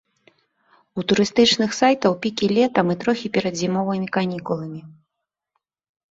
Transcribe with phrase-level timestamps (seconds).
[0.99, 4.81] У турыстычных сайтаў пікі летам і трохі перад зімовымі канікуламі.